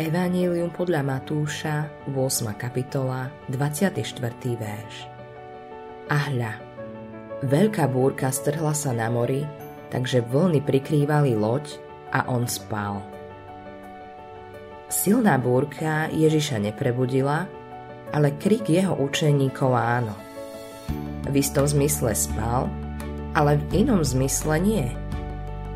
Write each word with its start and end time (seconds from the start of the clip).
Evanílium 0.00 0.72
podľa 0.72 1.04
Matúša, 1.04 2.08
8. 2.08 2.16
kapitola, 2.56 3.28
24. 3.52 4.00
verš. 4.56 4.96
A 6.08 6.32
hľa, 6.32 6.56
veľká 7.44 7.92
búrka 7.92 8.32
strhla 8.32 8.72
sa 8.72 8.96
na 8.96 9.12
mori, 9.12 9.44
takže 9.92 10.24
vlny 10.24 10.64
prikrývali 10.64 11.36
loď 11.36 11.76
a 12.08 12.24
on 12.24 12.48
spal. 12.48 13.04
Silná 14.88 15.36
búrka 15.36 16.08
Ježiša 16.08 16.56
neprebudila, 16.56 17.44
ale 18.16 18.32
krik 18.40 18.72
jeho 18.72 18.96
učeníkov 18.96 19.76
áno. 19.76 20.16
V 21.28 21.36
istom 21.36 21.68
zmysle 21.68 22.16
spal, 22.16 22.64
ale 23.36 23.60
v 23.68 23.84
inom 23.84 24.00
zmysle 24.00 24.56
nie, 24.56 24.88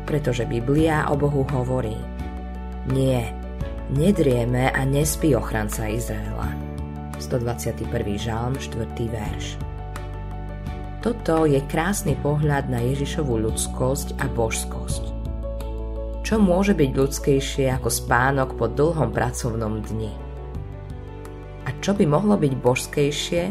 pretože 0.09 0.49
Biblia 0.49 1.05
o 1.05 1.13
Bohu 1.13 1.45
hovorí. 1.53 2.01
Nie, 2.89 3.45
Nedrieme 3.87 4.67
a 4.67 4.83
nespí 4.83 5.31
ochranca 5.31 5.87
Izraela. 5.87 6.51
121. 7.23 7.87
žalm, 8.19 8.59
4. 8.59 8.83
verš. 9.07 9.55
Toto 10.99 11.47
je 11.47 11.63
krásny 11.71 12.19
pohľad 12.19 12.67
na 12.67 12.83
Ježišovú 12.83 13.39
ľudskosť 13.47 14.19
a 14.19 14.27
božskosť. 14.27 15.03
Čo 16.19 16.35
môže 16.35 16.75
byť 16.75 16.91
ľudskejšie 16.99 17.71
ako 17.79 17.87
spánok 17.87 18.59
po 18.59 18.67
dlhom 18.67 19.15
pracovnom 19.15 19.79
dni? 19.79 20.11
A 21.63 21.71
čo 21.79 21.95
by 21.95 22.03
mohlo 22.03 22.35
byť 22.35 22.53
božskejšie 22.59 23.43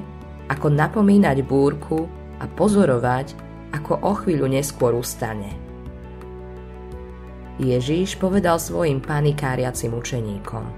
ako 0.52 0.68
napomínať 0.68 1.48
búrku 1.48 2.12
a 2.36 2.44
pozorovať, 2.44 3.32
ako 3.72 4.04
o 4.04 4.12
chvíľu 4.20 4.52
neskôr 4.52 4.92
ustane? 4.92 5.65
Ježíš 7.56 8.20
povedal 8.20 8.60
svojim 8.60 9.00
panikáriacim 9.00 9.96
učeníkom. 9.96 10.68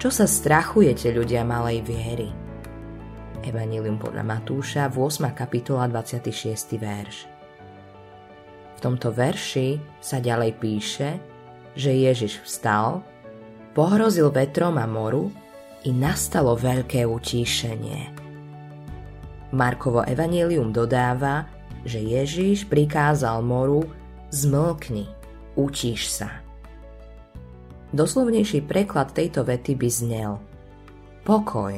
Čo 0.00 0.08
sa 0.08 0.24
strachujete 0.24 1.12
ľudia 1.12 1.44
malej 1.44 1.84
viery? 1.84 2.32
Evangelium 3.44 4.00
podľa 4.00 4.24
Matúša, 4.24 4.88
8. 4.88 5.28
kapitola, 5.36 5.92
26. 5.92 6.80
verš. 6.80 7.28
V 8.72 8.78
tomto 8.80 9.12
verši 9.12 9.76
sa 10.00 10.24
ďalej 10.24 10.56
píše, 10.56 11.20
že 11.76 12.00
Ježiš 12.00 12.40
vstal, 12.48 13.04
pohrozil 13.76 14.32
vetrom 14.32 14.80
a 14.80 14.88
moru 14.88 15.28
i 15.84 15.92
nastalo 15.92 16.56
veľké 16.56 17.04
utíšenie. 17.04 18.00
Markovo 19.52 20.00
evanílium 20.00 20.72
dodáva, 20.72 21.44
že 21.84 22.00
Ježiš 22.00 22.64
prikázal 22.72 23.44
moru 23.44 23.84
zmlkni 24.32 25.20
Učíš 25.52 26.08
sa. 26.08 26.40
Doslovnejší 27.92 28.64
preklad 28.64 29.12
tejto 29.12 29.44
vety 29.44 29.76
by 29.76 29.88
znel 29.92 30.32
Pokoj, 31.28 31.76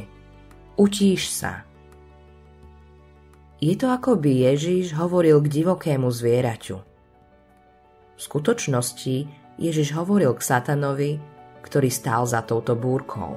učíš 0.79 1.35
sa. 1.35 1.67
Je 3.59 3.75
to 3.75 3.91
ako 3.91 4.15
by 4.23 4.53
Ježiš 4.55 4.95
hovoril 4.95 5.43
k 5.43 5.51
divokému 5.51 6.07
zvieraťu. 6.07 6.79
V 8.15 8.21
skutočnosti 8.23 9.17
Ježiš 9.59 9.91
hovoril 9.99 10.39
k 10.39 10.47
satanovi, 10.47 11.19
ktorý 11.67 11.91
stál 11.91 12.31
za 12.31 12.47
touto 12.47 12.79
búrkou. 12.79 13.35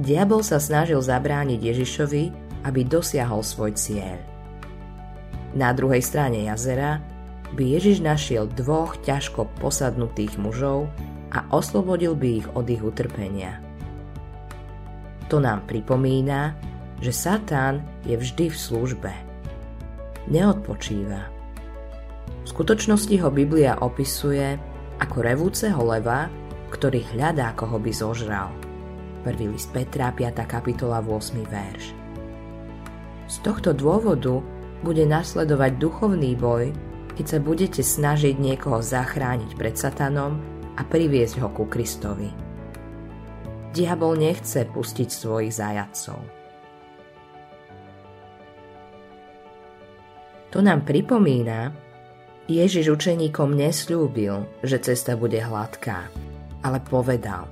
Diabol 0.00 0.40
sa 0.40 0.56
snažil 0.56 1.04
zabrániť 1.04 1.60
Ježišovi, 1.60 2.24
aby 2.64 2.80
dosiahol 2.88 3.44
svoj 3.44 3.76
cieľ. 3.76 4.16
Na 5.52 5.76
druhej 5.76 6.00
strane 6.00 6.48
jazera 6.48 7.17
by 7.54 7.64
Ježiš 7.64 8.04
našiel 8.04 8.50
dvoch 8.52 9.00
ťažko 9.04 9.48
posadnutých 9.62 10.36
mužov 10.36 10.90
a 11.32 11.44
oslobodil 11.52 12.16
by 12.16 12.44
ich 12.44 12.48
od 12.52 12.66
ich 12.68 12.80
utrpenia. 12.80 13.60
To 15.28 15.40
nám 15.40 15.68
pripomína, 15.68 16.56
že 17.04 17.12
Satan 17.12 17.84
je 18.08 18.16
vždy 18.16 18.48
v 18.48 18.56
službe. 18.56 19.12
Neodpočíva. 20.28 21.28
V 22.44 22.46
skutočnosti 22.48 23.12
ho 23.20 23.28
Biblia 23.28 23.76
opisuje 23.80 24.56
ako 24.98 25.16
revúceho 25.20 25.78
leva, 25.84 26.32
ktorý 26.72 27.04
hľadá, 27.12 27.52
koho 27.56 27.76
by 27.76 27.92
zožral. 27.92 28.48
1. 29.24 29.52
list 29.52 29.68
Petra, 29.72 30.12
5. 30.12 30.48
kapitola, 30.48 31.04
8. 31.04 31.44
verš. 31.44 31.92
Z 33.28 33.36
tohto 33.44 33.76
dôvodu 33.76 34.40
bude 34.80 35.04
nasledovať 35.04 35.76
duchovný 35.76 36.32
boj 36.40 36.72
keď 37.18 37.26
sa 37.26 37.38
budete 37.42 37.82
snažiť 37.82 38.38
niekoho 38.38 38.78
zachrániť 38.78 39.58
pred 39.58 39.74
satanom 39.74 40.38
a 40.78 40.86
priviesť 40.86 41.42
ho 41.42 41.50
ku 41.50 41.66
Kristovi. 41.66 42.30
Diabol 43.74 44.22
nechce 44.22 44.62
pustiť 44.62 45.08
svojich 45.10 45.50
zajacov. 45.50 46.22
To 50.54 50.58
nám 50.62 50.86
pripomína, 50.86 51.74
Ježiš 52.46 52.94
učeníkom 52.94 53.50
nesľúbil, 53.50 54.62
že 54.62 54.78
cesta 54.78 55.18
bude 55.18 55.42
hladká, 55.42 56.06
ale 56.62 56.78
povedal 56.86 57.50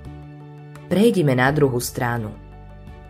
Prejdime 0.86 1.34
na 1.34 1.50
druhú 1.50 1.82
stranu. 1.82 2.30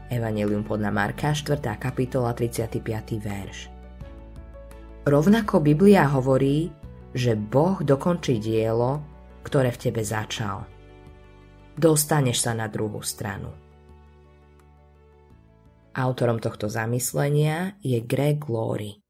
Evangelium 0.09 0.65
podľa 0.65 0.89
Marka, 0.89 1.37
4. 1.37 1.61
kapitola, 1.77 2.33
35. 2.33 2.81
verš. 3.21 3.76
Rovnako 5.07 5.63
Biblia 5.63 6.11
hovorí, 6.11 6.67
že 7.15 7.39
Boh 7.39 7.79
dokončí 7.79 8.43
dielo, 8.43 9.07
ktoré 9.47 9.71
v 9.71 9.79
tebe 9.79 10.03
začal. 10.03 10.67
Dostaneš 11.79 12.43
sa 12.43 12.59
na 12.59 12.67
druhú 12.67 12.99
stranu. 13.07 13.55
Autorom 15.95 16.43
tohto 16.43 16.67
zamyslenia 16.67 17.79
je 17.87 18.03
Greg 18.03 18.51
Laurie. 18.51 19.06